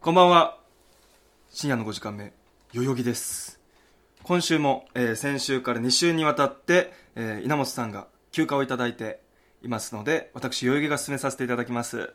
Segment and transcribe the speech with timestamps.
[0.00, 0.58] こんばんは。
[1.50, 2.32] 深夜の5時間目、
[2.72, 3.58] 代々木です。
[4.22, 9.20] 今週も、えー先週から2週にわたって、えー稲本さんが休暇をいただいて
[9.60, 12.14] いますので、私、代々木が進めさせていただきます。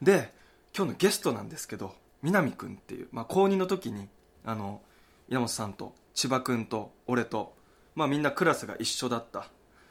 [0.00, 0.32] で、
[0.74, 4.08] 今日のゲストなんですけど、南くんっていう、まあ、高2の時に、
[4.42, 4.80] あの、
[5.28, 7.54] 稲本さんと千葉くんと俺と、
[7.94, 9.50] まあ、みんなクラスが一緒だった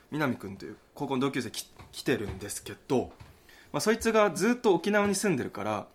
[0.09, 3.11] 南くんという高校の同級生き来てるんですけど、
[3.71, 5.87] まあ、そいつがずっと沖縄に住んでるから、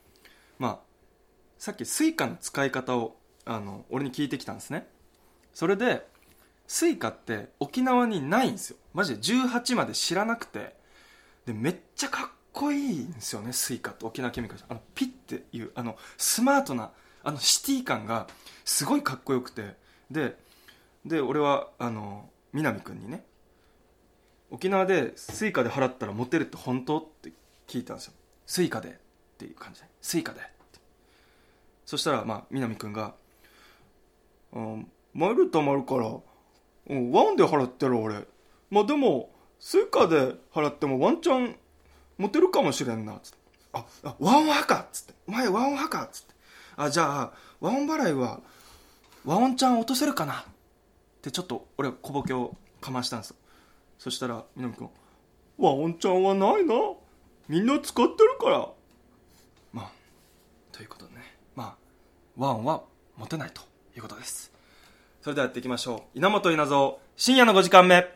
[0.61, 0.92] まあ、
[1.63, 4.89] さっき Suica の使い方をあの俺に聞いてきたんですね。
[5.55, 6.05] それで
[6.67, 8.79] Suica って沖縄にないんですよ。
[8.93, 10.75] マジで18まで知らなくて。
[11.47, 16.91] でめっちゃかっこいいんですよね Suica って沖縄県民からあのピッていうあのスマートな
[17.23, 18.27] あのシティ感が
[18.65, 19.77] すごいかっこよくて。
[20.11, 20.37] で
[21.07, 23.25] で俺はあの南くんにね
[24.51, 26.99] 沖縄で Suica で払ったらモテるって本当？
[26.99, 27.31] って
[27.69, 28.15] 聞いたんですよ。
[28.47, 28.93] Suica でっ
[29.39, 29.87] ていう感じで。
[30.01, 30.41] Suica で。
[30.41, 30.51] って
[31.85, 33.15] そしたらまあ南くんが
[34.53, 36.17] 「うんマイル貯まるから、
[36.89, 38.27] うん、 WAON で払ってる俺。
[38.71, 41.57] まあでも Suica で払ってもワンチャン
[42.17, 48.41] モテるかもしれんな」つって「ああ WAON 派か」っつって「お前 WAON 派か」っつって「あじゃあ WAON 払いは
[49.25, 50.45] ワンチャン落とせるかな」っ
[51.21, 53.35] てちょっと俺小ボケをかましたんです
[53.99, 54.91] そしたら南くん
[55.59, 56.75] 「ワンチャンはないな。
[57.49, 58.69] みんな使ってるから」
[59.73, 59.93] まあ
[60.73, 61.12] ということで。
[62.37, 62.83] ワンは
[63.17, 63.63] モテないと
[63.95, 64.53] いうことです。
[65.21, 66.19] それではやっていきましょう。
[66.19, 68.07] 稲本稲造深夜の5時間目。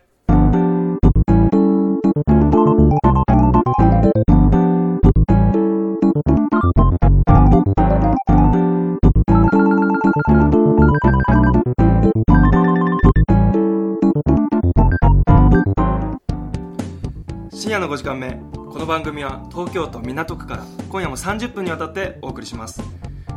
[17.51, 18.41] 深夜の5時間目。
[18.55, 22.81] この番組は東京都港区から今夜も30分にわたってお送りします。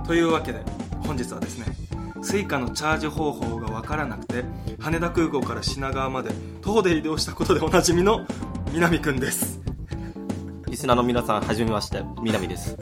[0.09, 0.63] というわけで
[1.05, 1.67] 本日はですね
[2.23, 4.43] Suica のチャージ方法がわからなくて
[4.79, 6.31] 羽田空港から品川まで
[6.63, 8.25] 徒歩で移動したことでおなじみの
[8.73, 9.61] 南くんです
[10.65, 12.77] リスナーの皆さん、はじめまして、南です。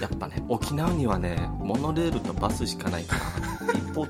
[0.00, 4.06] やっぱね、沖縄にはね、モノレールとバスしかないから、一方、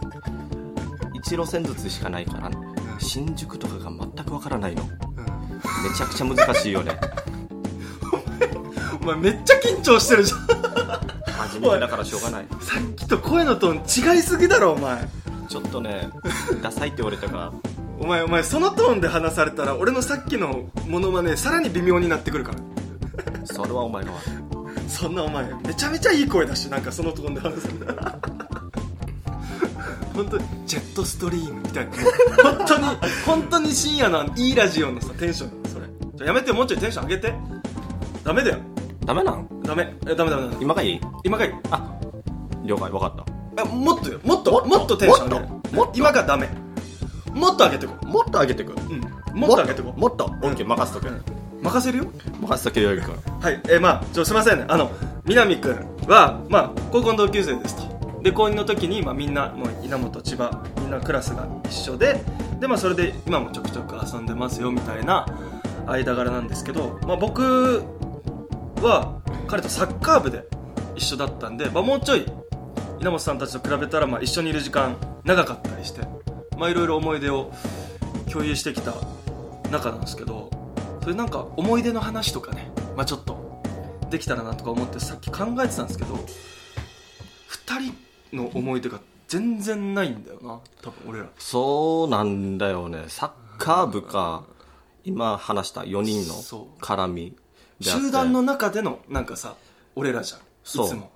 [1.15, 2.51] 一路線ずつしかないから、
[2.99, 4.85] 新宿とかが全くわからないの。
[4.85, 4.91] め
[5.97, 6.93] ちゃくちゃ難しいよね。
[9.03, 11.14] お前めっちゃ緊張してるじゃん
[11.44, 12.47] 初めてだからしょうがない。
[12.60, 15.09] さっきと声のトーン違いすぎだろお前。
[15.49, 16.10] ちょっとね、
[16.62, 17.53] ダサいって言われたから、
[18.00, 22.59] お前お前そのトーンで話されたら俺のさっきのモノマネさらに微妙になってくるから。
[23.44, 24.12] それはお前の。
[24.88, 28.19] そんなお前めちゃめちゃいい声だしなんかそのトーンで話すんだ
[30.15, 31.93] 本当にジェットストリームみたいな。
[32.43, 32.84] 本当に
[33.26, 35.87] 本当に深夜のいいラジオのさテンションそれ。
[36.15, 37.34] じゃあやめてもうちょいテンション上げて。
[38.25, 38.59] ダメだよ
[39.05, 39.49] ダメなん？
[39.63, 39.95] ダメ。
[40.07, 40.43] えダメダメ。
[40.45, 41.01] ダメ今がいい？
[41.25, 41.53] 今がいい。
[41.71, 42.01] あ、
[42.65, 43.17] 了解、わかっ
[43.57, 43.63] た。
[43.63, 44.19] あもっとよ。
[44.25, 44.65] もっと？
[44.67, 45.77] もっとテンション上げるもっと？
[45.77, 46.49] もっと今がダメ。
[47.33, 48.73] もっと上げてこもっと上げてく？
[48.73, 51.11] う、うん、もっと上げてこもっと、オッケー、任せとけ。
[51.63, 52.05] 任せるよ。
[52.41, 53.11] 任せとけよ、ゆうく。
[53.11, 53.41] ん。
[53.41, 54.67] はい、えーまあ、ちょ、すいませんね。
[54.69, 54.91] あの、
[55.25, 58.23] 南くんは、まあ、高校の同級生ですと。
[58.23, 62.23] で、高2の時に、まあ、みんな、もう、稲本、千葉、みんなクラスが一緒で、
[62.61, 65.27] で、まあ、それで、今もちょくちょく遊んでますよ、みたいな
[65.87, 67.83] 間柄なんですけど、まあ、僕
[68.84, 70.47] は、彼とサッカー部で
[70.95, 72.27] 一緒だったんで、まあ、もうちょい、
[73.00, 76.03] 稲本さんたちと比べたら、まあ、一緒にいる時間、長かったりして、
[76.59, 77.53] まあ、いろいろ思い出を
[78.31, 78.94] 共有してきた
[79.71, 80.50] 中なんですけど、
[81.03, 83.62] それなんか思い出の話とかね、まあ、ちょっと
[84.11, 87.93] できたらなとか思ってさっき考えてたんですけど2
[88.31, 91.27] 人の思い出が全然ないんだよな多分俺ら。
[91.39, 93.05] そうなんだよね。
[93.09, 94.44] サッカー部か、
[95.05, 96.34] 今話した4人の
[96.81, 97.37] 絡み
[97.81, 99.57] 集団の中でのなんかさ
[99.97, 100.41] 俺らじゃん。
[100.62, 100.87] そう。
[100.87, 101.11] いつも、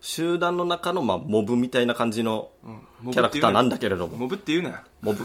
[0.00, 2.72] 集団の中の、まあ、モブみたいな感じのうん。
[2.72, 4.16] モブキャラクターなんだけれども。
[4.16, 5.24] モブって言うなよモブ。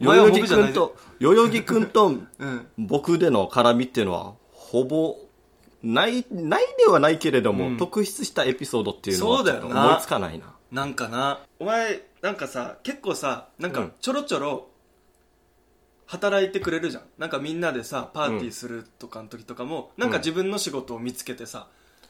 [0.00, 0.66] お 前は代々木モブじゃない。
[0.68, 2.06] くんと、代々木くんと
[2.38, 2.66] うん。
[2.78, 5.16] 僕での絡みっていうのは、ほぼ、
[5.82, 7.76] ない、ないではないけれども、うん。
[7.76, 9.62] 特筆したエピソードっていうのはそうだよな。
[9.62, 10.54] ちょっと思いつかないな。
[10.72, 11.40] なんかな。
[11.60, 13.92] お前なんかさ結構さなんかうん。
[14.00, 14.68] ちょろちょろ
[16.06, 17.02] 働いてくれるじゃん。
[17.18, 21.68] なんかみんなでさパーティーするとかの時とかも、なんか自分の仕事を見つけてさ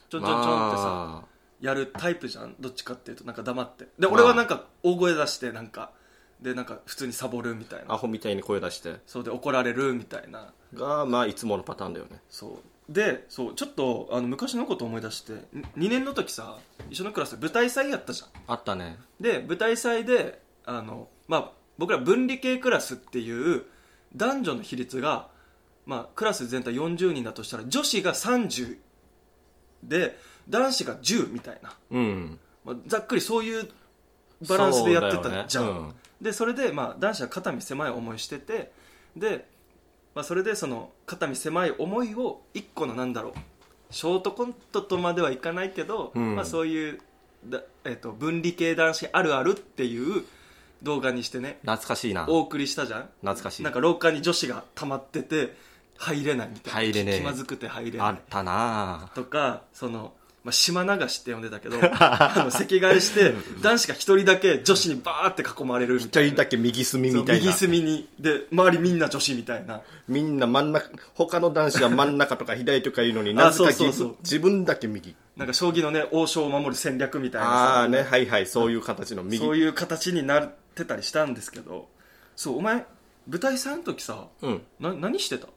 [0.09, 1.25] ちょんちょんちょんってさ、ま
[1.61, 2.55] やるタイプじゃん？
[2.59, 3.87] どっちかっていうとなんか黙って。
[3.97, 5.91] で俺はなんか大声出してなんか
[6.41, 8.97] でなんか普通にサボるみたいあ、アなホみたいに声出して。
[9.07, 10.53] そうで怒られるみたいな。
[10.73, 12.19] が、まあ、いつものパターンだよね。
[12.29, 12.91] そう。
[12.91, 15.33] でそうちょっとあの昔のこと思い出して
[15.75, 16.59] 2年の時さ
[16.91, 18.29] 一緒のクラスで舞台祭やったじゃん。
[18.47, 18.99] あったね。
[19.19, 23.63] で舞台祭であの、まあ、僕ら分離系クラスっていう
[24.15, 25.27] 男女の比率が、
[25.85, 28.77] まあ、クラス全体40人だとしたら女子が30
[29.83, 30.17] で
[30.49, 32.39] 男子が10みたいな、うん。
[32.63, 33.69] まあ、ざっくりそういう
[34.47, 35.93] バランスでやってたじゃん、そうだよね。
[36.21, 38.71] でそれで、まあ、男子は肩身狭い思いしてて
[39.15, 39.47] で、
[40.13, 43.33] まあ、それでその肩身狭い思いを一個のなんだろう
[43.91, 46.35] ショートコントとまではいかないけど、うん。
[46.35, 46.99] まあ、そういう
[47.45, 50.25] だ、えっと分離系男子あるあるっていう
[50.83, 51.59] 動画にしてね。
[51.61, 52.25] 懐かしいな。
[52.27, 53.09] お送りしたじゃん。
[53.21, 53.63] 懐かしい。
[53.63, 55.55] なんか廊下に女子が溜まってて
[55.97, 56.81] 入れないみたいな。
[56.81, 57.19] 入れねえ。
[57.19, 58.07] 気まずくて入れない。
[58.09, 59.11] あったな。
[59.15, 60.13] とかその、
[60.43, 66.27] まあ、島流しって呼んでたけど あの席替えして男子が一人だけ女子にバーって囲まれるみたいな。
[66.27, 67.45] 一人だけ右隅みたいな。
[67.45, 68.07] 右隅に。
[68.19, 69.81] で周りみんな女子みたいな。
[70.07, 74.15] みんな真ん中他の男子は真ん中とか左とか言うのにあなぜかそうそうそう。
[74.21, 75.15] 自分だけ右。
[75.37, 77.47] なんか将棋のね王将を守る戦略みたいな。
[77.47, 78.45] さああねはいはい。
[78.45, 79.39] そういう形の右。
[79.39, 81.87] そういう形になってたりしたんですけど
[82.35, 82.85] そうお前
[83.27, 84.61] 舞台祭の時さうん。
[84.79, 85.47] な何してた？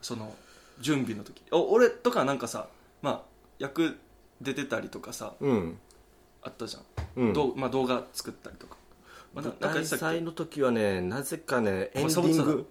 [0.00, 0.32] その
[0.80, 1.42] 準備の時。
[1.50, 2.68] お俺とかなんかさ
[3.02, 3.22] まあ
[3.58, 3.96] 役
[4.40, 5.78] 出てたりとかさうん。
[6.42, 6.82] あったじゃん、
[7.16, 7.32] うん。
[7.32, 8.76] どうまあ、動画作ったりとか、
[9.32, 10.04] まあ、ななんかや大ってたっけ？
[10.04, 12.66] 祭の時はねなぜかねエンデサボってたィング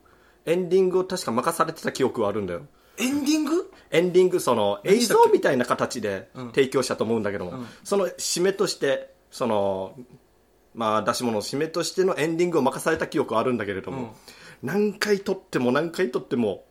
[0.45, 2.61] エンディングを確か任されてた記憶はあるんだよ。
[2.99, 3.71] エンディング？
[3.89, 6.45] エンディングその映像みたいな形でうん。
[6.51, 7.67] 提供したと思うんだけども、うん。
[7.83, 9.95] その締めとしてその
[10.73, 14.15] まあ出し物の締めとしてのエンディングを任された記憶はあるんだけれども、
[14.61, 16.63] 何回撮っても何回撮っても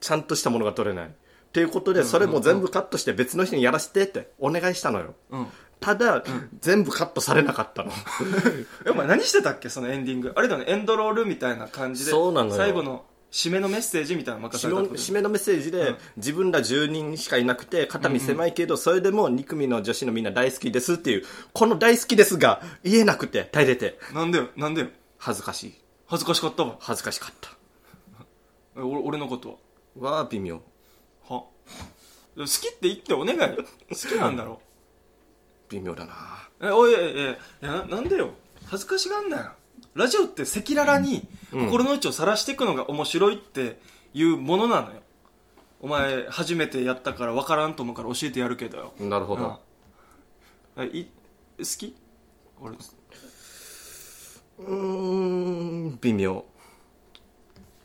[0.00, 1.06] ちゃんとしたものが撮れない。
[1.06, 5.14] っていうことでそれも全部カットして別の人にやらせてってお願いしたのよ。
[5.30, 5.46] うん。
[5.80, 6.22] ただ、
[6.60, 7.90] 全部カットされなかったの。
[8.86, 10.32] えお前何してたっけそのエンディング。
[10.36, 12.56] あれだよねエンドロールみたいな感じでそうなのよ。
[12.56, 23.98] 最後の締めのメッセージみたいなの任されたってこと締めのメッセージで、自分ら10人しかいなくて肩身狭いけど、それでも2組の女子のみんな大好きですっていうこの大好きですが言えなくて耐えれて。
[24.12, 24.88] なんでよなんでよ？
[25.18, 25.74] 恥ずかしい。
[26.06, 26.76] 恥ずかしかったわ。
[26.80, 27.50] 恥ずかしかった。
[28.76, 29.60] え俺俺のこと
[29.98, 30.62] わあ微妙。
[31.28, 31.36] は？
[31.36, 31.42] は
[32.36, 33.64] 好きって言ってお願いよ。
[33.90, 34.60] 好きなんだろ
[35.68, 36.14] 微妙だな。
[36.62, 38.30] えおいえいえいやななんでよ？
[38.66, 39.52] 恥ずかしがんなよ
[39.94, 43.80] ラジオって赤裸々に心の内を晒していくのが面白いって
[44.14, 45.00] いうものなのよ。
[45.80, 48.92] お前初めてやったから分からんと思うから教えてやるけどよ。
[49.00, 49.60] なるほど、
[50.76, 50.84] うん。
[50.84, 51.06] えい
[51.58, 51.96] 好き？
[52.60, 52.76] 俺
[54.58, 54.74] うー
[55.94, 56.44] ん微妙。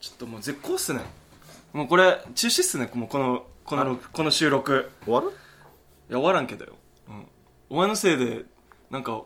[0.01, 1.01] ちょっともう絶好っすね。
[1.74, 2.89] もうこれ中止っすね。
[2.94, 4.92] もうこのこのこの収録。
[5.06, 5.30] 終わる？
[5.30, 5.31] い
[6.13, 6.74] や終わらんけどよ、
[7.07, 7.25] うん、
[7.69, 8.44] お前のせいで
[8.92, 9.24] なんか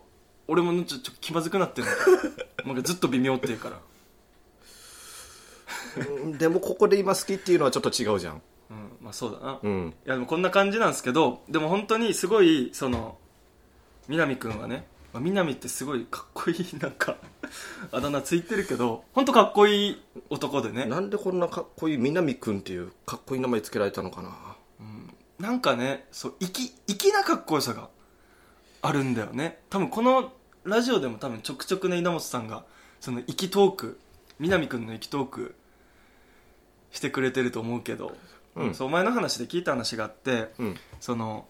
[0.49, 1.91] 俺もちょちょ気まずくなってんの。
[2.65, 3.79] なんかずっと微妙って言うから。
[5.97, 8.41] うんでもここで今好きっていうのはちょっと違うじゃん。
[8.69, 9.93] うんまあそうだな、いうん。
[10.05, 13.17] やでもこんな感じなんですけどでも本当にすごいその
[14.07, 17.15] 南くんはね、まあ、南ってすごいかっこいいなんか
[17.91, 20.85] あだ名ついてるけど本当かっこいい男でね。
[20.85, 24.35] なんでこんなかっこいい南くんっていうかっこいい名前つけられたのかな？
[25.39, 27.89] なんかねそう粋粋なかっこよさが
[28.81, 29.61] あるんだよね。
[29.69, 32.63] 多分このラジオでも多分ちょくちょくね稲本さんが
[32.99, 33.99] その粋トーク
[34.39, 35.55] 南くんの粋トーク
[36.91, 38.15] してくれてると思うけど、
[38.55, 38.75] うん。
[38.75, 40.75] そうお前の話で聞いた話があって、うん。
[40.99, 41.47] その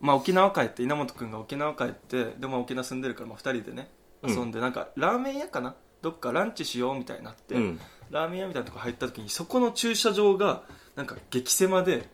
[0.00, 3.88] まあ、沖縄帰って稲本君が沖縄帰ってでも沖縄住んでるから、まあ、2人でね
[4.22, 4.30] うん。
[4.30, 5.74] 遊んで、なんかラーメン屋かな？
[6.02, 7.80] どっかランチしようみたいになって、うん。
[8.10, 10.62] ラーメン屋みたいなとこ入った時にそこの駐車場が
[10.96, 12.08] なんか激狭で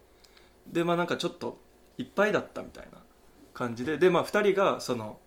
[0.70, 1.58] でまあなんかちょっと
[1.98, 2.98] いっぱいだったみたいな
[3.52, 5.18] 感じででまあ2人がその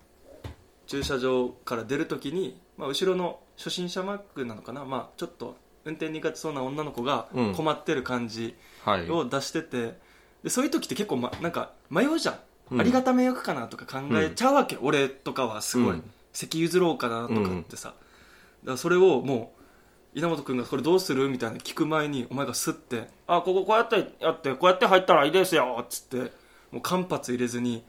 [0.87, 7.55] 駐車場から出る時に、まあ、後ろの初心者マークなのかな、まあ、ちょっと運転苦手そうな女の子がうん。
[7.55, 9.09] 困ってる感じはい。
[9.09, 9.97] を出してて、
[10.43, 12.39] でそういう時って結構、ま、なんか迷うじゃん、
[12.71, 12.81] うん。
[12.81, 16.11] ありがた迷惑かなとか考えちゃうわけ、俺とかはすごい、うん。
[16.31, 18.01] 席譲ろうかなとかってさ、だか
[18.71, 19.53] らそれをも
[20.15, 21.29] う稲本君がこれどうする？
[21.29, 26.31] みたいな聞く前にお前がスッて「あこここうやってやってこうやって入ったらいいですよ」っつって
[26.71, 27.83] もう間髪入れずに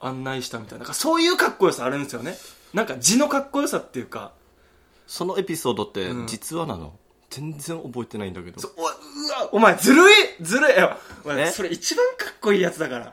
[0.00, 2.36] 案内したみたいななんかそういうかっこよさあるんですよね。
[2.72, 4.32] なんか字のかっこよさっていうか。
[5.06, 6.26] そのエピソードってうん。
[6.26, 6.94] 実話なの、
[7.30, 8.60] 全然覚えてないんだけど。
[8.60, 10.78] そううわうわお前ずるいずるい。
[10.78, 11.46] よお前え？
[11.50, 13.12] それ一番かっこいいやつだから。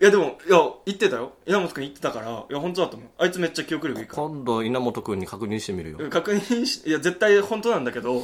[0.00, 1.32] いやでもいや言ってたよ。
[1.46, 2.44] 稲本君言ってたから。
[2.50, 3.08] いや本当だと思う。
[3.16, 4.22] あいつめっちゃ記憶力いいから。
[4.22, 5.98] 今度稲本君に確認してみるよ。
[6.10, 8.18] 確認しいや絶対本当なんだけど。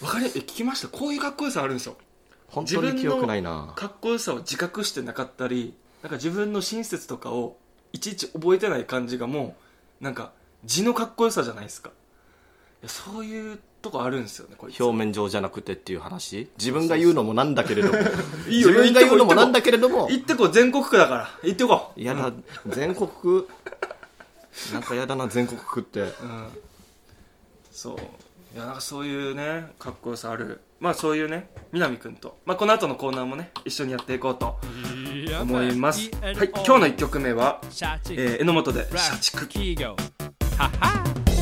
[0.00, 0.88] わかりえ聞きました？
[0.88, 1.96] こういうかっこよさあるんですよ。
[2.48, 3.72] 本当に記憶ないな。
[3.76, 7.56] かっこよさを自覚してなかったりなんか自分の親切とかを
[7.94, 9.56] いちいち覚えてない感じがも
[10.02, 10.32] うなんか
[10.62, 11.88] 字のかっこよさじゃないですか。
[11.88, 11.92] い
[12.82, 16.50] やそういうとこあるんですよね表面上じゃなくてっていう話。
[16.58, 17.98] 自分が言うのもなんだけれども。
[18.50, 20.06] いいよ自分が言うのもなんだけれども。
[20.10, 21.38] 行ってこう全国区だから。
[21.42, 22.30] 行ってこうやだ。
[22.66, 23.48] 全国区？
[24.74, 26.00] なんかやだな全国区って。
[26.00, 26.48] うん。
[27.72, 27.96] そう。
[28.54, 34.58] いやなんかそういうねかっこよさあるまあそういうね南くんと、まあ、この後のコーナーもね一緒にやっていこうと
[35.40, 36.10] 思います。
[36.20, 39.48] はい今日の1曲目は、えー、榎本で「社畜」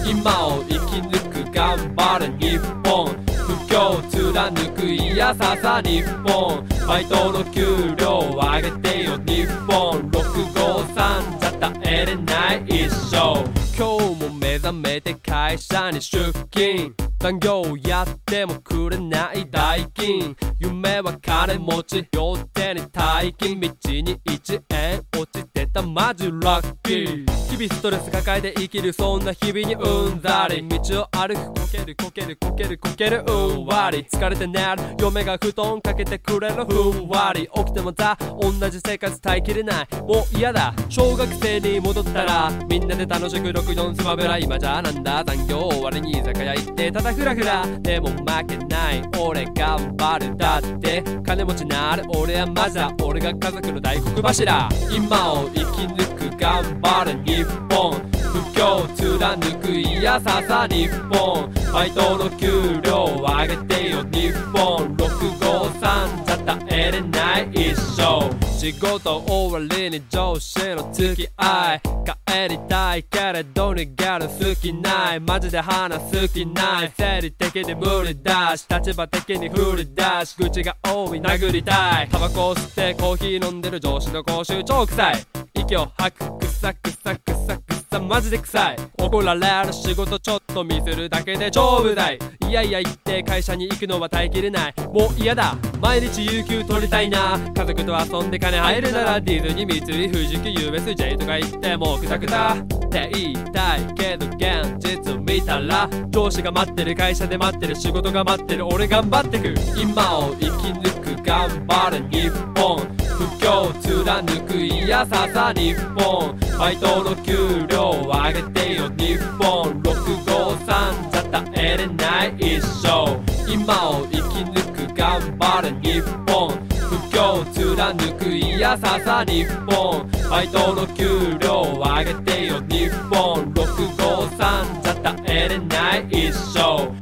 [0.06, 2.56] 今を生き抜く頑張る日
[2.88, 3.08] 本。
[3.42, 6.64] 不況貫くいやささ日本。
[6.86, 10.08] バイトの給料を上げてよ日本。
[10.10, 13.42] 653じゃ耐えれない一生。
[13.76, 20.36] 今日も目覚めて会社に出勤残業やってもくれない代金。
[20.58, 27.32] 夢は金持ち両手に大金道に1円落ちてたマジラッキー。
[27.48, 30.66] 日々ストレス抱えて生きるそんな日々にうんざり。
[30.68, 34.02] 道を歩くこけるこけるこけるこけるうんわり。
[34.02, 36.74] 疲れて寝る嫁が布団かけてくれるふ
[37.04, 37.48] んわり。
[37.54, 39.88] 起きてもさ同じ生活耐えきれない。
[40.00, 40.74] もう嫌だ。
[40.88, 45.22] 小学生に戻ったらみんなで楽しく64スマブラ今じゃなんだ？
[45.22, 54.68] 残業終わりに居酒屋行ってただフラフラでも負けない俺頑張るだって金持ちなる俺はまだ俺が家族の大黒柱。
[54.90, 58.00] 今を生き抜く頑張る日本。
[58.32, 61.52] 不況貫くいやささ日本。
[61.72, 64.96] バイトの給料を上げてよ日本。
[64.96, 71.80] 653じゃ耐えれない一生仕事終わりに上司の付き合い。
[72.26, 75.20] 帰りたいけれど逃げる好きない。
[75.20, 76.92] マジで話す気ない。
[76.96, 78.66] 生理的に無理だし。
[78.68, 80.36] 立場的に不利だし。
[80.36, 81.20] 口が多い。
[81.20, 82.08] 殴りたい。
[82.08, 85.14] タバコ吸ってコーヒー飲んでる上司の口臭超臭い。
[85.54, 86.38] 息を吐く。
[86.38, 88.00] くさくさくさくさ。
[88.00, 88.76] マジで臭い。
[88.98, 92.18] 怒られる仕事ちょっと見せるだけで超無題
[92.48, 94.74] いやいや言って会社に行くのは耐えきれない。
[94.92, 95.56] もう嫌だ。
[95.82, 97.36] 毎日有給取りたいな。
[97.56, 102.54] 家族と遊んで金入るならディズニー三井富士急 USJ とか行ってもうくたくた。
[102.54, 108.64] って言いたいけど現実見たら上司が待ってる会社で待ってる仕事が待ってる。
[108.64, 109.54] 俺頑張ってく。
[109.76, 112.78] 今を生き抜く頑張る日本。
[113.18, 116.38] 不況貫くいやささ日本。
[116.60, 119.82] バイトの給料を上げてよ日本。
[119.82, 123.20] 653じゃ耐えれない一生。
[123.52, 124.71] 今を生き抜く
[125.02, 126.48] 頑張る日本。
[126.78, 133.52] 不況貫くいやささ日本バイトの給料を上げてよ日本。
[133.52, 136.92] 653じゃ耐えれない一生。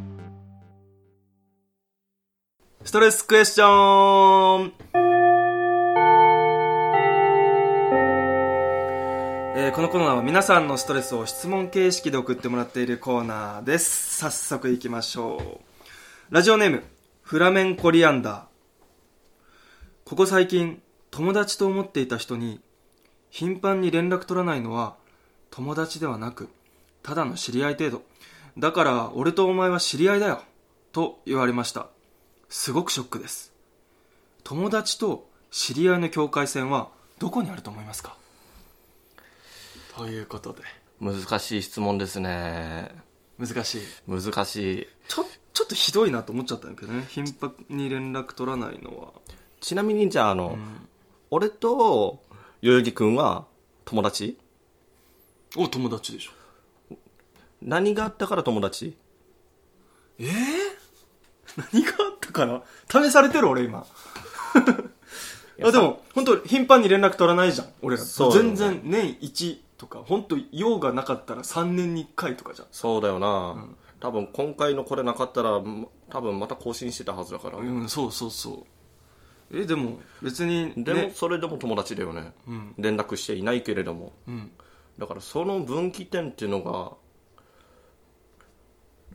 [2.84, 4.72] ストレスクエスチョン。
[9.56, 14.16] えーこのコーナーは皆さんのストレスを質問形式で送ってもらっているコーナーです。
[14.16, 15.60] 早速いきましょ
[16.30, 16.34] う。
[16.34, 16.99] ラジオネーム
[17.30, 18.42] フラメンコリアンダー。
[20.04, 20.82] ここ最近
[21.12, 22.60] 友達と思っていた人に
[23.30, 24.96] 頻繁に連絡取らないのは
[25.52, 26.48] 友達ではなく
[27.04, 28.02] ただの知り合い程度。
[28.58, 30.42] だから俺とお前は知り合いだよ
[30.90, 31.86] と言われました。
[32.48, 33.52] すごくショックです。
[34.42, 36.88] 友達と知り合いの境界線は
[37.20, 38.16] どこにあると思いますか？
[39.96, 40.62] ということで。
[41.00, 42.90] 難しい質問ですね。
[43.40, 43.80] 難しい。
[44.06, 44.86] 難しい。
[45.08, 47.06] ちょちょっとひどいなと思っちゃったんだけどね。
[47.08, 49.12] 頻繁に連絡取らないのは。
[49.60, 50.58] ちなみにじゃああの、
[51.30, 52.22] 俺と
[52.62, 53.46] 代々木君は
[53.84, 54.38] 友達？
[55.56, 56.32] お友達でしょ。
[57.62, 58.96] 何があったから友達？
[60.18, 60.30] ええ
[61.72, 62.62] 何があったかな？
[62.88, 63.86] 試されてる俺今。
[65.62, 68.02] あでも本当頻繁に連絡取らないじゃん俺ら。
[68.04, 72.68] 全然年1とか本当用がなかったら3年に1回とかじゃん。
[72.70, 73.66] そうだよな、
[73.98, 78.66] 多分今回のこれなかったらん多分また更新してたはずだから、うんそうそうそ
[79.50, 79.58] う。
[79.58, 81.12] えでも別にでもね。
[81.14, 82.74] それでも友達だよね、ん。
[82.76, 84.12] 連絡していないけれども。
[84.28, 84.50] うん。
[84.98, 86.92] だからその分岐点っていうのが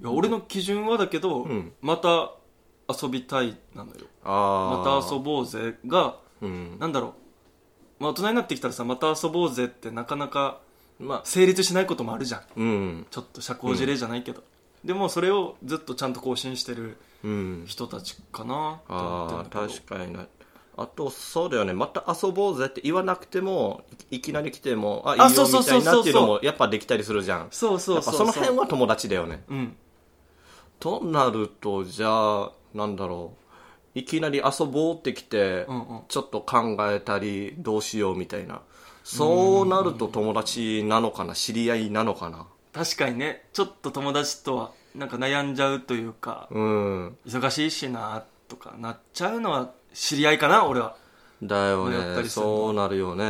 [0.02, 1.74] いや俺の基準はだけど、ん。
[1.82, 2.32] また
[2.90, 4.08] 遊びたいなのよ。
[4.24, 6.80] また遊ぼうぜがうん。
[6.80, 7.14] なんだろう、
[8.00, 10.60] まあ、大人になってきたらさまた遊ぼうぜってなかなか
[11.00, 12.42] まあ成立しないこともあるじゃん。
[12.56, 13.08] うん。
[13.10, 14.44] ちょっと社交辞令じゃないけど、
[14.84, 17.64] でもそれをずっとちゃんと更新してるうん。
[17.68, 20.14] 人たちかなと思って確かに。
[20.14, 20.28] ね
[20.78, 21.72] あとそうだよね。
[21.72, 27.48] また遊ぼうぜって言わなくてもいいきなり来てもあいいよみたいなっていうのもやっぱできたりするじゃん。
[27.52, 29.44] そうそうそうその辺は友達だよね。
[29.48, 29.76] うん。
[30.80, 33.45] となるとじゃあなんだろう
[33.96, 36.02] いきなり遊ぼうってきて、うんうん。
[36.10, 38.62] ちょっと考えたりどうしようみたいな。
[39.04, 42.46] そうなると友達なのかな知り合いなのかな。
[42.74, 43.48] 確かにね。
[43.54, 47.18] ちょっと友達とはなんか悩んじゃうというか、うん。
[47.26, 50.98] 忙しいしなとかなっちゃうのは知り合いかな俺は。
[51.42, 52.28] だよね。
[52.28, 53.26] そうなるよね、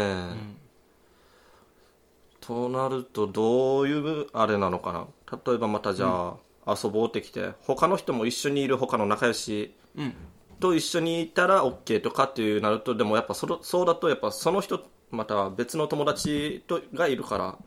[2.40, 5.08] となるとどういうあれなのかな。
[5.46, 10.16] 例えばまたじゃあ、遊ぼうってきて他の人も一緒にいる他の仲良しうん
[10.60, 17.58] と一緒にいたら OK とかっていうなるとでもやっぱそのそうだとやっぱその人また別の友達とがいるから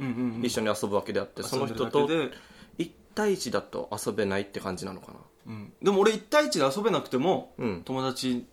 [0.43, 2.49] 一緒に遊ぶわけであって、その人遊とんでるだけで。
[2.79, 5.19] 1対1だと遊べないって感じなのかな。
[5.47, 7.83] うん、でも俺1対1で遊べなくても、うん。
[7.85, 8.47] 友達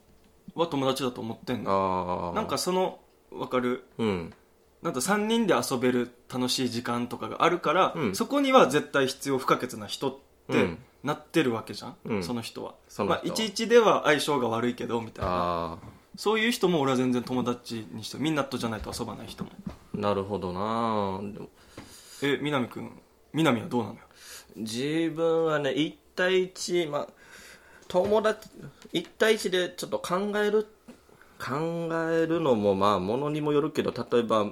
[0.55, 2.31] は友達だと思ってんの。
[2.35, 2.99] なんかその
[3.31, 3.83] 分かる？
[3.97, 4.33] うん。
[4.81, 8.15] なんか3人で遊べる楽しい時間とかがあるから、うん。
[8.15, 10.17] そこには絶対必要不可欠な人っ
[10.49, 12.23] てうんなってるわけじゃん、うん。
[12.23, 12.75] その人は。
[12.89, 13.21] その人は。
[13.25, 15.31] まあ、11では相性が悪いけどみたいな。
[15.31, 15.77] あ
[16.17, 19.51] そういう人も俺は全然友達にしてみんなとじゃないと遊ばない人も。
[19.67, 21.19] あなるほどな。
[21.33, 21.49] でも
[22.23, 22.91] え南くん
[23.33, 24.01] 南はどうなのよ？
[24.55, 27.07] 自分はね1対1まあ
[27.89, 28.49] 友達
[28.93, 30.67] 1対1でちょっと考える
[31.37, 34.47] 考えるのもまあものにもよるけど例えば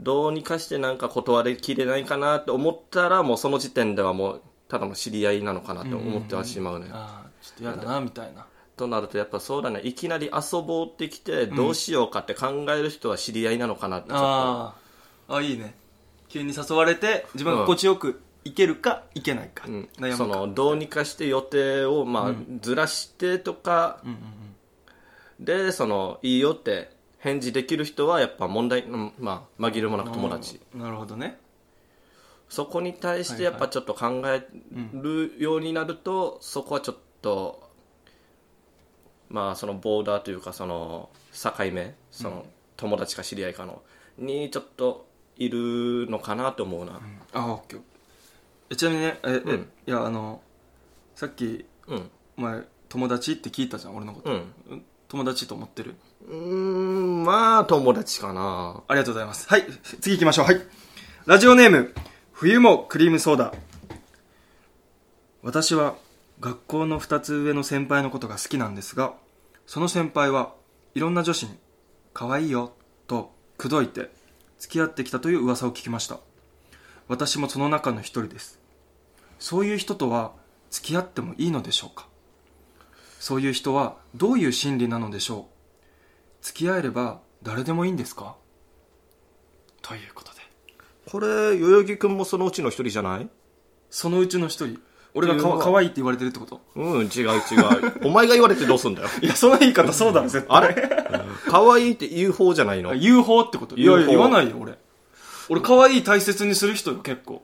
[0.00, 8.46] どうにかしてなんか断りきれないかなって思ったらもうその時点ではもうただの知り合いなのかなって思ってはしまうね、ああちょっと嫌だなみたいな。
[8.74, 14.24] となるとやっぱそうだねいきなり遊ぼうってきてどうしようかって考える人は知り合いなのかなってちょっと。
[14.24, 14.74] あ
[15.28, 15.74] ああいいね。
[16.30, 19.88] 急に誘われて自分が心地よく行けるか行けないか、うん。
[19.98, 20.16] 悩むか。
[20.16, 24.18] そのどうにかして予定をまあずらしてとか、うんうん
[25.38, 30.60] でそのいいよって返事できる人はやっぱ問題、うんまあ、紛れもなく友達。
[30.72, 31.36] うんなるほどね
[32.52, 34.46] そこに対してやっぱちょっと考え
[34.92, 37.66] るようになると、そこはちょっと
[39.30, 42.44] まあそのボーダーというかその境目その
[42.76, 43.80] 友達か知り合いかの
[44.18, 45.06] にちょっと
[45.38, 47.00] いるのかなと思うな。
[47.32, 47.80] あオッケー。
[48.68, 49.70] えちなみにねえ、えうん。
[49.86, 50.42] いやあの
[51.14, 52.10] さっきうん。
[52.36, 54.36] お前友達って聞いたじゃん俺のこと、うん
[54.68, 54.84] うん。
[55.08, 55.94] 友達と思ってる？
[56.28, 58.82] うーんまあ友達かな。
[58.88, 59.48] ありがとうございます。
[59.48, 59.64] はい
[60.02, 60.44] 次行きましょう。
[60.44, 60.60] はい。
[61.24, 61.94] ラジオネーム
[62.42, 63.54] 冬もクリームソーダ。
[65.44, 65.94] 私は
[66.40, 69.14] 学校の2つ上の先輩のことが好きなんですが
[69.64, 70.52] その先輩は
[70.96, 71.56] いろんな女子に
[72.12, 72.72] 「可愛いよ」
[73.06, 74.10] と口説いて
[74.58, 76.18] 付き合ってきたという噂を聞きました。
[77.06, 78.58] 私もその中の一人です。
[79.38, 80.32] そういう人とは
[80.72, 82.08] 付き合ってもいいのでしょうか？
[83.20, 85.46] そういう人はどういう心理なのでしょ
[86.42, 86.44] う？
[86.44, 88.34] 付き合えれば誰でもいいんですか？
[89.80, 90.31] ということ
[91.12, 93.28] これ代々木君もそのうちの一人じゃない？
[93.90, 94.78] そのうちの一人。
[95.12, 96.62] 俺がかっていうのは可愛いって言われてるってこと？
[96.74, 98.06] うん違う違う。
[98.06, 99.08] お前が言われてどうすんだよ。
[99.20, 100.56] いやその言い方そうだろ絶対。
[100.56, 100.88] あれ？
[101.50, 102.92] 可愛いって言う方じゃないの？
[102.92, 103.76] あ UFO ってこと？
[103.76, 104.78] いやい UFO や言わないよ俺。
[105.50, 107.42] 俺可愛い大切にする人よ結構。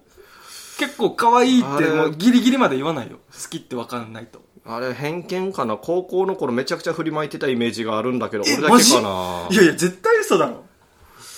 [0.78, 3.18] 結構可愛いってもうギリギリまで言わないよ。
[3.30, 4.40] 好きって分かんないと。
[4.64, 5.76] あれ偏見かな？
[5.76, 9.48] 高校の頃めちゃくちゃ振りまいてたイメージがあるんだけどえ俺だけかな？
[9.50, 10.64] いやいや絶対嘘だろ。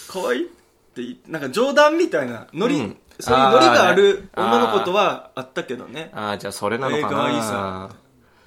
[0.07, 0.60] 可愛いって
[1.03, 2.97] 言なんか冗談みたいなノリ、うん。
[3.19, 6.11] そういうノリがある女の子とはあったけどね。
[6.15, 7.91] ああじゃあそれなのかえー可愛いなさ。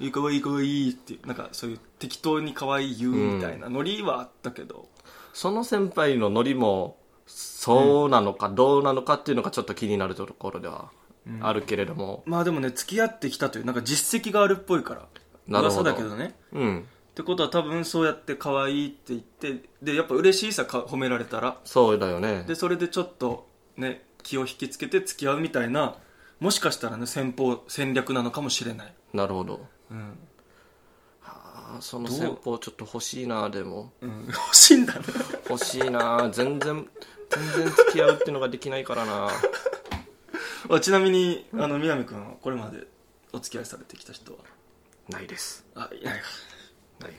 [0.00, 4.88] いい可愛い可愛いってなんかそういう適当に可愛い言うみたいなノリはあったけど、
[5.32, 10.90] その先輩のノリもそうなのかどうなのかっていうのがちょっと気になるところでは
[11.40, 12.24] あるけれども。
[12.26, 15.06] まあでもね付き合ってきたというなんか実績があるっぽいから。
[15.46, 15.82] なるほど。
[15.82, 16.34] 噂だけどね。
[16.52, 21.58] うんってことは多分そうやって可愛いって言ってでやっぱ嬉しいさか褒められたら。
[21.64, 22.42] そうだよね。
[22.48, 25.96] でそれでちょっとね気を引きつけて付き合うみたいな
[26.40, 29.64] もしかしたらね戦法戦略なのかもしれない、なるほど。
[29.92, 30.18] うん。
[31.24, 33.92] あーその戦法ちょっと欲しいなでも。
[34.00, 35.04] うん、 欲しいんだね。
[35.48, 36.88] 欲しいな全然
[37.30, 39.30] 全然付き合うっていうのができないからな。
[40.68, 42.88] あちなみにあの南君はこれまで
[43.32, 44.38] お付き合いされてきた人は？
[45.08, 45.64] ないです。
[45.76, 46.02] あいない。
[46.02, 46.53] かないです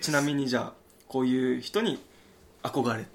[0.02, 0.74] ちなみにじゃあ
[1.08, 2.00] こういう人に
[2.64, 3.06] 憧れ。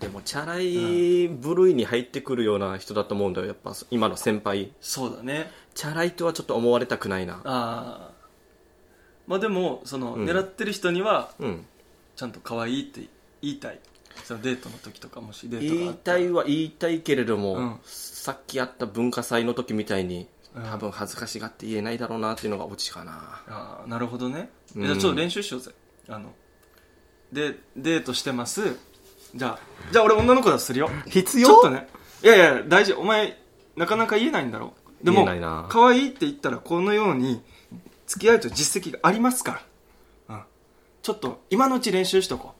[0.00, 4.72] でもチャラい部類に入ってくるような人だと思うんだよやっぱ今の先輩。
[4.80, 5.50] そうだね。
[5.74, 7.34] チャラいとはちょっと思われたくないな。
[7.34, 8.10] ああ
[9.26, 10.24] まあでもその、うん。
[10.24, 11.66] 狙ってる人にはうん。
[12.16, 13.08] ちゃんと可愛いって
[13.42, 13.80] 言いたい。
[14.24, 16.18] そのデートの時とかもしデートが言いあったら。
[16.18, 17.76] たいは言いたいけれども、うん。
[17.84, 20.62] さっきあった文化祭の時みたいにうん。
[20.62, 23.42] 多分恥ずかしがって言えないだろうなっていうのがオチかな。
[23.48, 24.84] ああなるほどね、うん。
[24.84, 25.72] じゃあちょっと練習しようぜ
[26.08, 26.32] あの
[27.32, 28.76] でデートしてます。
[29.34, 29.60] じゃあ
[29.92, 30.90] じゃあ俺女の子だとするよ。
[31.06, 31.88] 必ちょっとね。
[32.22, 32.94] いやいや大事。
[32.94, 33.38] お前
[33.76, 34.74] なかなか言えないんだろ。
[35.02, 35.66] でも言えないな。
[35.68, 37.42] 可愛いって言ったらこのように
[38.06, 39.62] 付き合いと実績がありますか
[40.28, 40.42] ら、うん、
[41.02, 42.54] ちょっと今のうち練習しとこ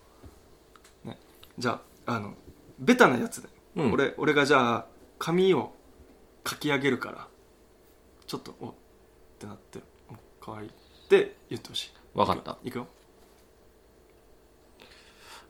[1.05, 1.19] う、ね、
[1.59, 2.35] じゃああの
[2.79, 3.93] ベタなやつで、うん。
[3.93, 4.87] 俺俺がじゃあ
[5.19, 5.73] 髪を
[6.45, 7.27] かき上げるから。
[8.29, 8.75] ちょっとおっ
[9.39, 9.79] てなって
[10.11, 10.71] お可愛いっ
[11.09, 11.93] て言ってほしい。
[12.13, 12.59] わかった。
[12.63, 12.87] いくよ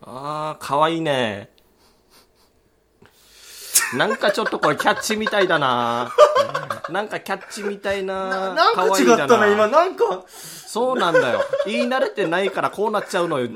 [0.00, 1.50] あーかわいいね。
[3.96, 6.12] なんかちょっとこれキャッチみたいだな。
[6.90, 9.68] なんかキャッチみたいななんか違ったね今。
[9.68, 10.24] なんか。
[10.28, 11.40] そうなんだよ。
[11.66, 13.48] 言い慣れてないからこうなっちゃうのよ。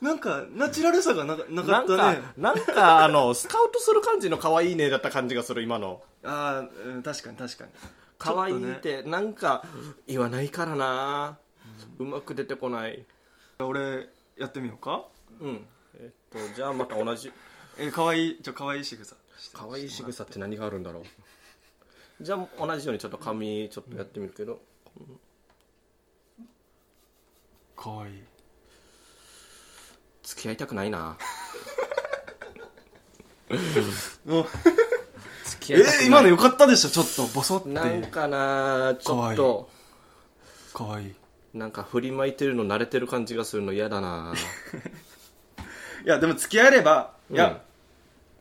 [0.00, 2.22] なんかナチュラルさがなかなかなんかったね。
[2.36, 6.02] なんかあのスカウトする感じの可愛いねだった感じがする今の。
[6.24, 7.70] ああ、うん、確かに確かに。
[8.18, 8.74] 可愛いちょっとね。
[8.76, 9.64] ってなんか
[10.06, 11.38] 言わないからな。
[11.98, 13.04] うまく出てこない。
[13.58, 15.04] 俺やってみようか
[15.40, 15.66] うん。
[15.98, 17.32] えっとじゃあまた同じ。
[17.78, 19.16] え可愛いちょ可愛い仕草。
[19.52, 21.04] 可愛い仕草って何があるんだろう。
[22.20, 24.60] じゃあ同じようにちょっと髪ちょっとやってみるけど、
[27.76, 28.22] 可愛い。
[30.22, 31.16] 付き合いたくないな。
[33.50, 34.46] お
[35.44, 36.04] 付きえ合いたくない。
[36.04, 36.90] ー、今のよかったでしょ？
[36.90, 37.70] ちょっとボソって。
[37.70, 39.68] なんかなちょっと。
[40.74, 41.14] 可愛いい。
[41.54, 44.32] なんか振りまいてるの慣れてる感じがするの嫌だな
[46.08, 47.56] やでも付き合えればいや、うん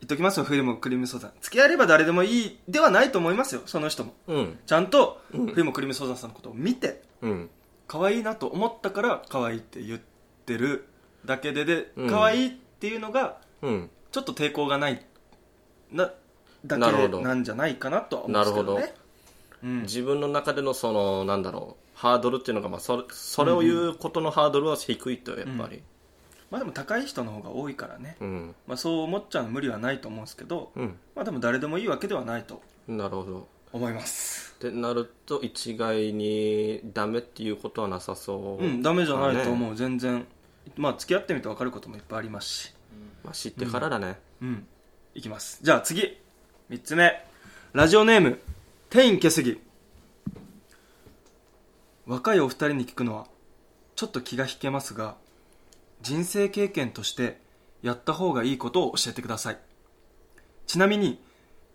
[0.02, 4.15] 言っときますよ冬もクリームソーダ付き合えれば誰でもいいではないと思いますよその人も。
[4.28, 4.60] うん。
[4.65, 5.45] ちゃんとうん。
[5.54, 7.50] 冬もクリームソーダさんのことを見てうん。
[7.88, 10.00] 可愛いなと思ったから可愛いって言っ
[10.47, 10.88] てる
[11.24, 12.10] だけででうん。
[12.10, 13.89] 可愛いっていうのがうん。
[14.12, 15.06] ちょっと抵抗がない
[15.91, 16.12] な
[16.65, 18.82] だけなんじゃないかなとは思うんですけどね。
[18.82, 18.93] なる
[19.63, 19.82] うん。
[19.84, 25.84] 自分の中でのそのなんだろうハードルっていうのが、まあ、それそれを言うことのハードルは低いとやっぱり
[26.52, 28.56] まあでも高い人の方が多いからね、うん。
[28.68, 33.48] まあ、そう思っちゃう無理はないと思うんですけど、うん、まあでも誰でもいいわけではないとなるほど。
[33.74, 34.54] 思います。
[34.58, 38.64] ってなると一概にダメっていうことはなさそう。
[38.64, 40.28] うんダメじゃないとう、思う全然。
[40.76, 42.48] まあ付き合ってみて分かることもいっぱいあります。
[42.48, 42.74] し
[43.24, 44.68] まあ、知ってからだね、うん。
[45.16, 45.60] いきます。
[45.62, 46.18] じゃあ次。
[46.70, 47.26] 3つ目。
[47.74, 48.40] ラジオネーム。
[48.90, 49.62] テインケスギ
[52.06, 53.26] 若いお二人に聞くのは
[53.96, 55.16] ちょっと気が引けますが
[56.02, 57.40] 人生経験として
[57.82, 59.58] やった方がいいことを教えてください。
[60.68, 61.22] ちなみに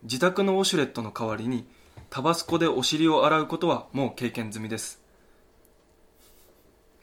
[0.02, 1.66] 自宅のウォシュレットの代わりに
[2.10, 5.00] タバスコでお尻を洗うことはもう経験済みです。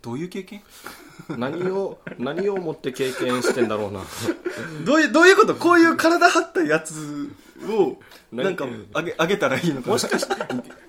[0.02, 0.62] どういう経験？
[1.38, 4.02] 何を何をもって経験してんだろうな。
[4.86, 5.56] どういうどういうこと？
[5.56, 7.30] こういう体張ったやつ
[7.70, 7.98] を
[8.32, 8.44] 何？
[8.46, 9.94] なんかあげあげたらいいのかな。
[9.94, 10.36] もしかして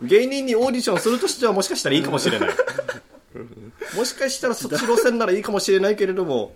[0.03, 2.51] 芸人にオーディションするとしてはもしかしたらいいかもしれない
[3.97, 6.55] もしかしたらそっち路線ならいいかもしれないけれども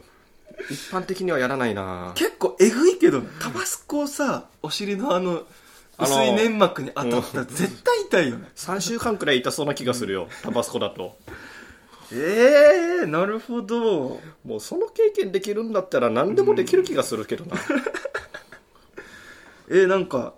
[0.71, 2.13] 一般的にはやらないな。
[2.17, 5.45] 結構えぐいけどタバスコをさお尻のあの
[5.99, 8.49] 薄い粘膜に当たったら絶対痛いよね。
[8.57, 11.17] 3週間くらい痛そうな気がするよタバスコだと。
[12.13, 14.21] ええー、なるほど。
[14.45, 17.57] もうその経験できるんだったら何でもできる気がするけどな、
[19.69, 20.35] えー、なんか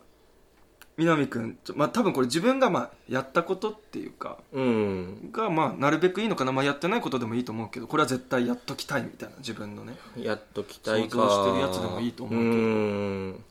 [1.00, 5.30] 南くんちょまあ多分これ自分がまあやったことっていうかうん。
[5.32, 9.96] がまあなるべくいいのかな、まあ、やってないことでもいいと思うけどこれは絶対やっときたいみたいな自分のね。
[10.16, 11.16] やっときたいか。
[11.16, 12.52] 想像してるやつでもいいと思うけど。
[12.52, 13.44] ん。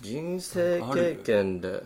[0.00, 1.82] 人生経験で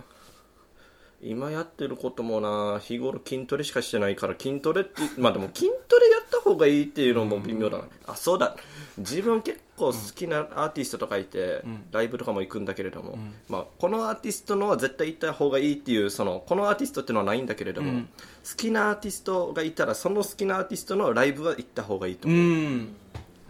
[1.23, 6.19] 今やってることもな日頃筋トレしかしてないから筋トレってまあでも筋トレや
[6.53, 8.57] 方がいいっていうのも微妙だな、あそうだ。
[8.99, 11.87] 自分結構好きなアーティストとかいて、ん。
[11.91, 13.35] ライブとかも行くんだけれども、ん。
[13.49, 18.05] まあ、このアーティストのは絶対行った方がいいっていうそのこのアーティストっていうのはないんだけれども、うん。
[18.05, 18.11] 好
[18.57, 22.97] きなアーティストがいたらその好きなアーティストのライブは行った方がいいとう思う、ん。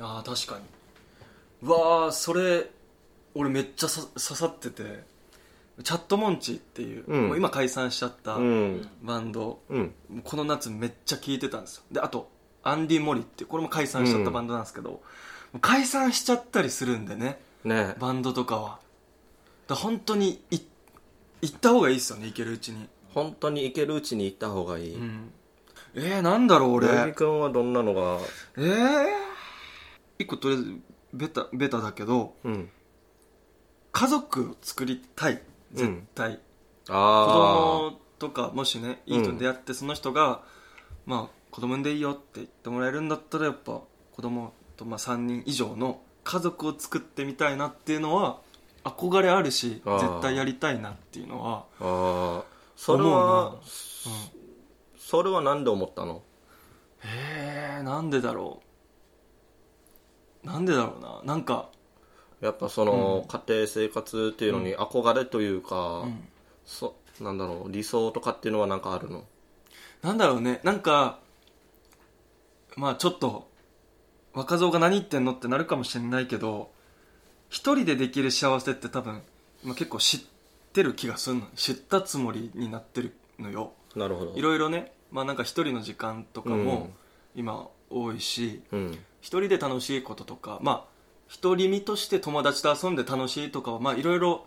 [0.00, 0.64] ああ確かに。
[1.62, 2.70] うわあそれ
[3.34, 5.04] 俺めっちゃさ刺さってて
[5.82, 7.28] チャットモンチっていう,、うん。
[7.28, 8.88] もう今解散しちゃったうん。
[9.02, 9.94] バンド、うん。
[10.24, 11.82] この夏めっちゃ聴いてたんですよ。
[11.90, 12.30] であと
[12.62, 15.00] アンディ・モリってこれも解散しちゃったバンドなんですけど、も
[15.54, 17.94] う解散しちゃったりするんでねね。
[17.98, 18.78] バンドとかは。
[19.66, 20.60] だ本当にい
[21.42, 22.88] 行った方がいいですよね行けるうちに。
[23.14, 25.32] 本当に行けるうちに行った方がいい、うん。
[25.94, 26.88] えー、なんだろう俺。
[26.88, 28.18] 八木君はどんなのが？
[28.56, 29.06] えー、
[30.18, 30.76] 一個とりあえず
[31.12, 32.70] ベタベタだけどうん。
[33.92, 35.42] 家族を作りたい。
[35.72, 36.40] 絶対、
[36.86, 40.42] 子あ供とかもしねいい人に出会ってその人が、
[41.06, 43.80] まあ子供産んでいいよって言ってもらえるんだったらやっぱ
[44.12, 48.40] 子供とまあ3人以上の家族を作ってみたいなっていうのは
[48.84, 52.44] 憧れあるし絶対やりたいなっていうのはあああ
[52.76, 53.56] それ思うなは
[54.98, 56.22] それは何で思ったの？
[57.00, 58.62] へえなんでだろ
[60.44, 60.46] う。
[60.46, 61.20] なんでだろうな。
[61.24, 61.68] なんか
[62.40, 66.28] やっぱその、家庭生活っていうのに憧れというか、うん。
[66.64, 69.24] そなんだろう理想とかっていうのは何かあるの？
[70.00, 70.60] なんだろうね。
[70.62, 71.18] なんか
[72.80, 73.46] まあちょっと
[74.32, 76.70] 若造が何言ってんのってなるかもしれないけど
[77.50, 79.22] 一人でできる幸せって多分
[79.62, 80.20] 今結構知っ
[80.72, 83.72] てる気がするの知ったつもりになってるのよ。
[83.94, 84.34] なるほど。
[84.34, 84.92] いろいろね。
[85.10, 86.64] まあなんか一人の時間とかうん。
[86.64, 86.90] も
[87.34, 88.92] 今多いしうん。
[89.20, 94.46] 一人で楽しいこととかまあ独り身として友達と遊んで楽しいとかはまあいろいろ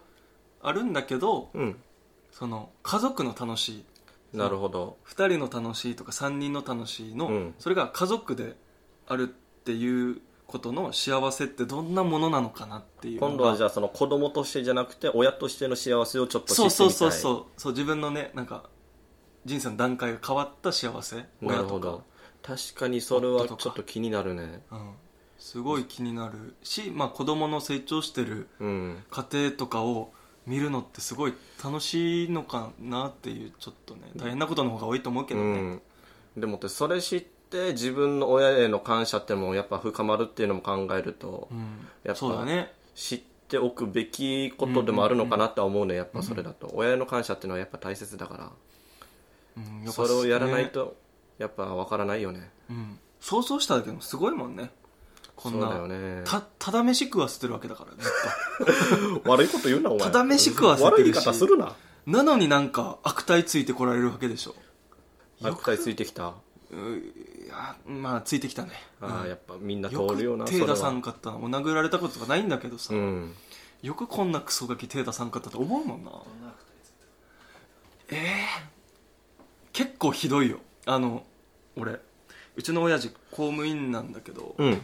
[0.63, 1.75] あるんだけどうん。
[2.31, 3.85] その家族の楽しい
[4.33, 4.97] なるほど。
[5.07, 7.55] 2人の楽しいとか3人の楽しいの、うん。
[7.59, 8.55] それが家族で
[9.07, 17.07] あるっていうことの幸せってどんなものなのかなっていう今度はじゃあその子供としてじゃなくて親としての幸せをちょっと知ってそうみたい。
[17.07, 17.45] うそそうそう。
[17.57, 18.69] そう自分のねなんか
[19.45, 21.15] 人生の段階が変わった幸せ。
[21.17, 21.99] な親とか。
[22.41, 24.63] 確かにそれはちょっと気になるね。
[24.69, 24.91] うん、
[25.37, 29.03] すごい気になるし、まあ、子供の成長してるうん。
[29.09, 30.11] 家庭とかを
[30.45, 35.81] 見るのってすごい楽しいのかなっていうちょっとね大変なことの方が多いと思うけどね、うん、
[36.37, 41.59] でもってそれ知って自分の親への感謝ってのもやっぱ深まるっていうのも考えると、うん。
[42.03, 42.71] やっぱそうだね。
[42.95, 48.51] 知っておくべきことでもあるのかなとは思うねやっぱそれだと、親への感謝っていうのはやっぱ大切だから。
[49.57, 49.83] うん。
[49.83, 50.95] やっぱそれをやらないねと
[51.37, 52.49] やっぱ分からないよね。
[52.69, 54.71] うん、想像しただけでもすごいもんね
[55.35, 56.21] こんなよね。
[56.25, 60.05] たただ飯食わせてるわけだからずっ 悪いこと言うなお前。
[60.05, 60.99] ただ飯食わせてるし。
[60.99, 61.67] 悪い言い方するな。
[61.67, 64.55] となのになんか悪態ついてこられるわけでしょ。
[65.41, 66.33] 悪態ついてきた。
[66.71, 68.71] ういやまあついてきたね。
[69.01, 73.33] ああやっぱみんな通よるよなく手出さんかったなもう殴られたこととかないんだけどさ、うん。
[73.81, 76.11] よくこんなクソガキ手出さんかったと思うもんな。
[78.09, 78.73] ええ
[79.71, 80.59] 結構ひどいよ。
[80.85, 81.23] あの
[81.75, 81.99] 俺。
[82.55, 84.81] うちの親父公務員なんだけど、うん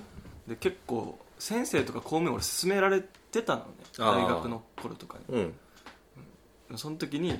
[0.49, 3.65] で結構先生とか公務員俺勧められてたのね。
[3.97, 5.35] 大学の頃とかに。
[5.35, 6.77] うん。
[6.77, 7.39] その時に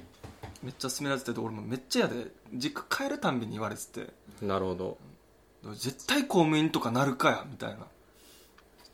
[0.64, 4.14] めっちゃ勧められてて俺もめっちゃ嫌で実家帰るたんびに言われてて。
[4.42, 4.98] なるほど。
[5.74, 7.80] 絶対公務員とかなるかやみたいな。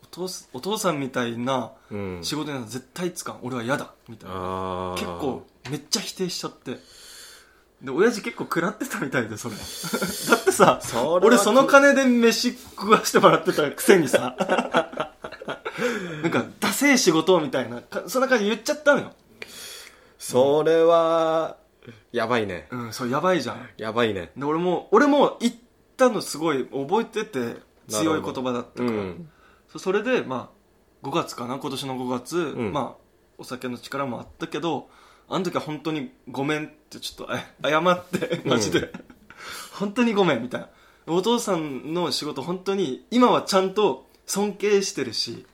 [0.02, 2.18] お父すお父さんみたいなうん。
[2.22, 3.40] 仕事には絶対つかん。
[3.42, 4.94] 俺は嫌だみたいな。
[4.96, 6.78] 結構めっちゃ否定しちゃって
[7.82, 9.54] で親父結構食らってたみたいでそれ。
[10.30, 14.36] だってさそ俺その金で飯食わしてもらってたくせにさ。
[16.22, 19.12] なんかダセえ仕事みたいなかそんな感じ言っちゃったのよ。
[20.18, 21.56] それは
[22.12, 22.66] やばいね。
[22.70, 23.68] うんそれやばいじゃん。
[23.76, 24.32] やばいね。
[24.36, 25.54] で俺も俺も言っ
[25.96, 27.56] たのすごい覚えてて
[27.88, 29.28] 強い言葉だったから、うん。
[29.70, 32.72] そそれでまあ5月かな今年の5月、ん。
[32.72, 33.06] まあ
[33.38, 34.88] お酒の力もあったけど
[35.28, 38.92] あの時は本当にごめんってちょっとえ謝ってマジで、
[39.72, 40.68] 本当にごめんみたいな。
[41.08, 45.46] お父さんの仕事本当に今はちゃんと尊敬してるし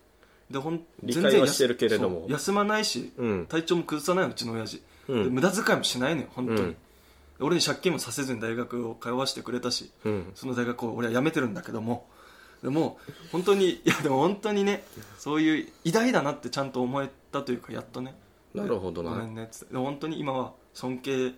[0.50, 2.26] でほん理解はしてるけれども。
[2.28, 3.46] 休まないし、うん。
[3.46, 5.24] 体調も崩さないのうちの親父、うん。
[5.24, 6.76] で無駄遣いもしないのよ本当に、うん。
[7.40, 10.32] 俺に借金もさせずに大学を通わせてくれたし、うん。
[10.34, 12.06] その大学を俺は辞めてるんだけども。
[12.62, 12.98] でも
[13.32, 14.84] 本当にいやでも本当にね
[15.18, 18.14] そういう偉大だなってちゃんと思えたというかやっとね
[18.54, 19.10] なるほどな。
[19.10, 19.44] ごめんね。
[19.44, 21.32] っつって本当に今は尊敬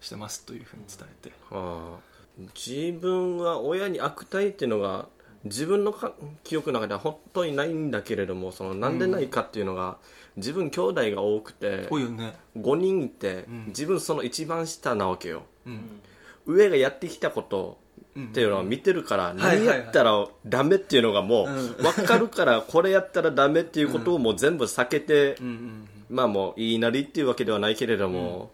[0.00, 1.32] してますというふうに伝えて。
[1.50, 2.10] ああ。
[2.54, 5.08] 自分は親に悪態っていうのが
[5.44, 6.12] 自分のか
[6.44, 9.96] 記憶の中では本当にないんだけれどもそのなんでないかっていうのが、
[10.36, 12.34] 自分兄弟が多くて多いよね。
[12.58, 13.64] 5人いて、うん。
[13.68, 15.42] 自分その一番下なわけよ。
[15.66, 16.00] うん。
[16.46, 17.78] 上がやってきたこと
[18.14, 18.24] うん。
[18.26, 21.72] っていうのは見てるから、はいはい何やったらダメっていうのがもううん。
[21.76, 28.50] 分かるからこれやったらダメっていうことをもう全部避けて、うんうんまあもう言いなりっていうわけではないけれども、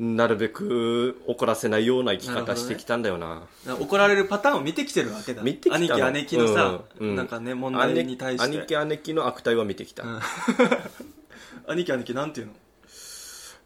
[0.00, 3.46] なるべく怒らせないような生き方してきたんだよな。
[3.66, 5.42] だから怒られるパターンを見てきてるわけだ。
[5.42, 5.84] 見てきたの。
[5.84, 7.16] 兄貴姉貴のさ、うんうん。
[7.16, 8.58] なんかね問題に対して。
[8.58, 10.20] 兄貴姉貴の悪態は見てきた、うん。
[11.68, 12.52] 兄貴兄貴なんていうの？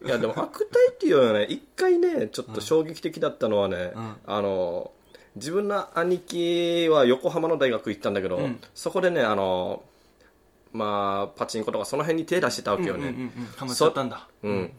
[0.05, 4.15] いやでも悪態っていうのはね一回ねちょっと衝撃的だったのはね、うん。
[4.27, 4.91] あの
[5.35, 8.59] 自分の兄貴は横浜の大学行ったんだけど、うん。
[8.75, 9.83] そこでねあの
[10.71, 13.31] まあパチンコとかその辺に手出してたわけよね、うんうんうんうん。
[13.55, 14.27] ハマっちゃったんだ。
[14.43, 14.71] うん。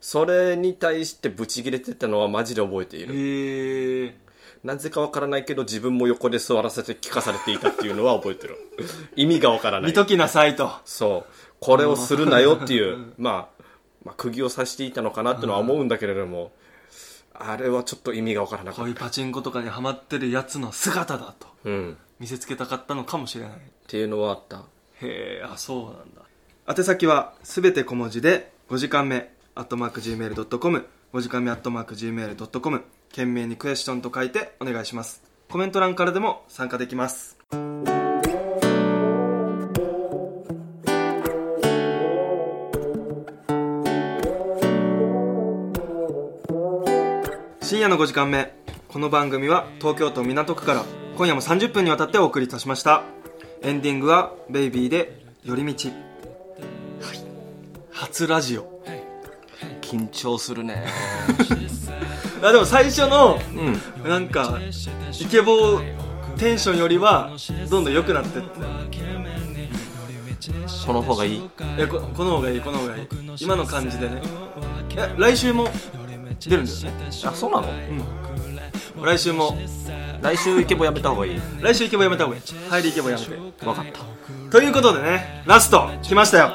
[0.00, 4.16] それに対してブチ切れてたのはマジで覚えている、へえ。
[4.62, 8.58] なぜかわからないけど自分も横で座らせて聞かされていたっていうのは覚えてる。
[9.16, 9.90] 意味がわからない。
[9.90, 10.70] 見ときなさいと。
[10.84, 11.32] そう。
[11.60, 13.62] これをするなよっていう、 まあ、
[14.04, 16.52] まあ釘を刺していたのかなってのは思うんだけれども、
[17.32, 23.58] あれはちょっと意味がわからなかっこういうパチンコとかにハマってるやつの姿だとた、うん、っ見せつけたかったのかもしれない。
[23.86, 24.64] ていうのはあった
[25.02, 26.22] へえあそうなんだ。
[26.66, 35.22] 宛先はすべて小文字で5時間目アットマーク Gmail.com 5時間目アットマーク Gmail.com 懸命にクエスチョンと書いてお願いします。
[35.48, 37.38] コメント欄からでも参加できます。
[47.62, 48.54] 深夜の5時間目。
[48.88, 50.84] この番組は東京都港区から
[51.16, 53.02] 今夜も30分にわたってお送りいたしました。
[53.64, 55.88] エンディングは「ベイビーで寄り道」
[57.00, 57.18] はい。
[57.92, 58.72] 初ラジオ。
[59.80, 60.86] 緊張するね。
[62.42, 64.08] あでも最初のうん。
[64.08, 64.58] なんか
[65.20, 65.80] イケボ
[66.36, 67.30] テンションよりは
[67.70, 68.48] どんどん良くなってって。
[70.86, 71.42] この方がいい？
[71.78, 73.06] えここの方がいいこの方がいい。
[73.40, 74.20] 今の感じでね。
[75.16, 75.68] 来週も？
[76.40, 76.92] 出るんだよね。
[77.24, 77.68] あそうなの？
[78.98, 79.04] うん。
[79.04, 79.56] 来週も
[80.24, 81.40] 来週イケボやめた方がいい。
[81.60, 82.42] 来週イケボやめた方がいい。
[82.70, 83.30] 入りイケボやめて。
[83.36, 84.50] 分かった。
[84.50, 85.90] ということでねラスト。
[86.02, 86.54] 来ましたよ。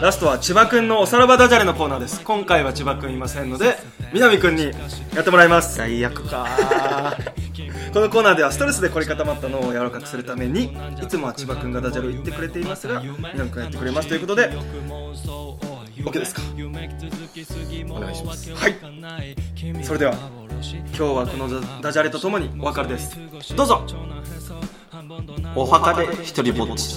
[0.00, 2.22] ラストは千葉くんのおさらばダジャレのコーナーです。
[2.22, 3.76] 今回は千葉くんいませんので
[4.14, 4.70] 南くんに
[5.14, 5.76] やってもらいます。
[5.76, 6.46] 最悪か。
[7.92, 14.08] このコーナーではストレスで凝り固まった脳を柔らかくするためにいつもは千葉くんがダジャレを言ってくれていますが南くんがやってくれます。
[14.08, 14.50] ということで
[15.98, 16.40] OK ですか。
[17.90, 18.50] お願いします。
[18.54, 18.76] はい。
[19.84, 20.14] それでは
[20.62, 23.18] 今日はこのダダジャレとともにお別れです。
[23.56, 23.84] どうぞ。
[25.56, 26.96] お墓で一人ぼっち。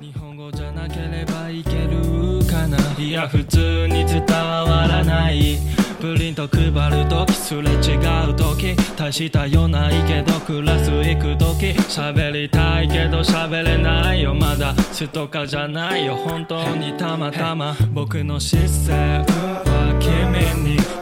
[0.00, 2.78] 日本語じゃなければいけるかな。
[2.96, 5.58] いや普通に伝わらない。
[6.00, 7.96] プリント配るときすれ違
[8.30, 14.32] うとき大したようないけどクラス行くとき喋りたいけど喋れないよ。
[14.32, 16.14] まだストカじゃないよ。
[16.14, 17.74] 本当にたまたま。
[17.92, 20.97] 僕の視線は君に寄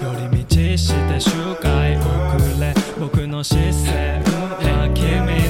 [0.76, 1.30] りして周
[1.62, 2.06] 回遅
[2.60, 2.74] れ。
[3.00, 5.08] 僕の視線は君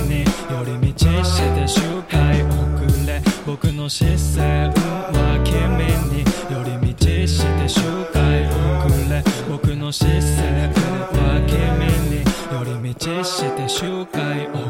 [0.09, 2.55] に寄り道して周回遅
[3.07, 3.21] れ。
[3.45, 5.53] 僕の視線は君
[6.15, 7.81] に寄り道して周
[8.13, 9.25] 回遅れ。
[9.51, 11.59] 僕の視線は君
[12.09, 14.66] に寄り道して周回遅れ。